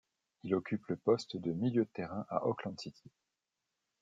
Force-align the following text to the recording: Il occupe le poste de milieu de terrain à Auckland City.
Il 0.41 0.55
occupe 0.55 0.87
le 0.87 0.95
poste 0.97 1.37
de 1.37 1.51
milieu 1.51 1.83
de 1.85 1.89
terrain 1.93 2.25
à 2.29 2.47
Auckland 2.47 2.79
City. 2.81 3.11